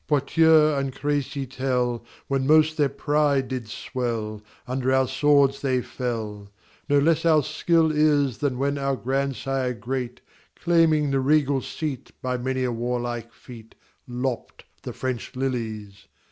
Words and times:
Poitiers 0.07 0.79
and 0.79 0.95
Crécy 0.95 1.47
tell, 1.47 2.03
When 2.27 2.47
most 2.47 2.75
their 2.75 2.89
pride 2.89 3.49
did 3.49 3.67
swell, 3.67 4.41
Under 4.67 4.91
our 4.91 5.07
swords 5.07 5.61
they 5.61 5.83
fell; 5.83 6.49
No 6.89 6.97
less 6.97 7.23
our 7.23 7.43
skill 7.43 7.91
is 7.91 8.39
Than 8.39 8.57
when 8.57 8.79
our 8.79 8.95
grandsire 8.95 9.75
great, 9.75 10.21
Claiming 10.55 11.11
the 11.11 11.19
regal 11.19 11.61
seat 11.61 12.13
By 12.19 12.35
many 12.37 12.63
a 12.63 12.71
warlike 12.71 13.31
feat, 13.31 13.75
Lopped 14.07 14.65
the 14.81 14.91
French 14.91 15.35
lilies. 15.35 16.07